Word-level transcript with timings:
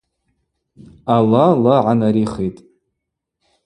Ала 1.15 1.45
ла 1.63 1.75
гӏанарихитӏ. 1.83 2.61